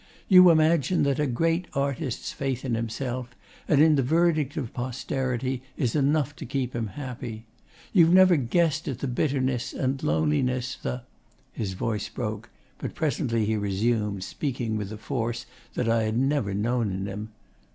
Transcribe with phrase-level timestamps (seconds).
[0.27, 3.35] You imagine that a great artist's faith in himself
[3.67, 7.45] and in the verdict of posterity is enough to keep him happy....
[7.93, 11.03] You've never guessed at the bitterness and loneliness, the'
[11.53, 15.45] his voice broke; but presently he resumed, speaking with a force
[15.75, 17.29] that I had never known in him.